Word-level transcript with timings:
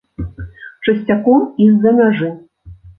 Часцяком 0.87 1.47
і 1.67 1.71
з-за 1.77 1.97
мяжы. 2.03 2.35